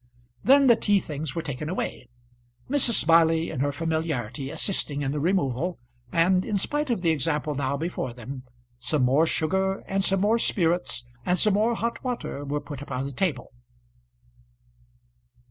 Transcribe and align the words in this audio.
Then 0.43 0.65
the 0.65 0.75
tea 0.75 0.99
things 0.99 1.35
were 1.35 1.43
taken 1.43 1.69
away, 1.69 2.09
Mrs. 2.67 2.93
Smiley 2.95 3.51
in 3.51 3.59
her 3.59 3.71
familiarity 3.71 4.49
assisting 4.49 5.03
in 5.03 5.11
the 5.11 5.19
removal, 5.19 5.77
and 6.11 6.43
in 6.43 6.55
spite 6.57 6.89
of 6.89 7.01
the 7.01 7.11
example 7.11 7.53
now 7.53 7.77
before 7.77 8.11
them 8.11 8.41
some 8.79 9.03
more 9.03 9.27
sugar 9.27 9.83
and 9.87 10.03
some 10.03 10.21
more 10.21 10.39
spirits, 10.39 11.05
and 11.23 11.37
some 11.37 11.53
more 11.53 11.75
hot 11.75 12.03
water 12.03 12.43
were 12.43 12.59
put 12.61 12.81
upon 12.81 13.05
the 13.05 13.11
table. 13.11 13.51